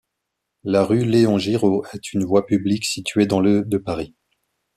La 0.63 0.83
rue 0.83 1.05
Léon-Giraud 1.05 1.85
est 1.93 2.13
une 2.13 2.23
voie 2.25 2.47
publique 2.47 2.85
située 2.85 3.27
dans 3.27 3.39
le 3.39 3.61
de 3.63 3.77
Paris. 3.77 4.15